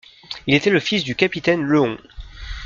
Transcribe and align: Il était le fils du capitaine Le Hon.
Il 0.47 0.55
était 0.55 0.71
le 0.71 0.79
fils 0.79 1.03
du 1.03 1.13
capitaine 1.13 1.61
Le 1.61 1.79
Hon. 1.79 1.97